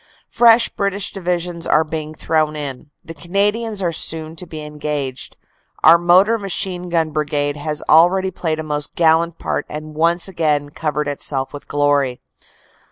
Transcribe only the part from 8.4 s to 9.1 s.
a most